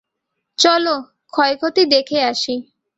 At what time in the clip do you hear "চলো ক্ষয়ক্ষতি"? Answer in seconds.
0.59-1.83